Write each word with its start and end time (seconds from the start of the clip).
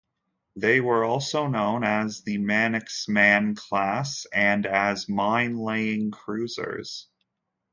They 0.55 0.81
were 0.81 1.03
also 1.05 1.45
known 1.45 1.83
as 1.83 2.23
the 2.23 2.39
Manxman" 2.39 3.55
class 3.55 4.25
and 4.33 4.65
as 4.65 5.07
"mine-laying 5.07 6.09
cruisers". 6.09 7.05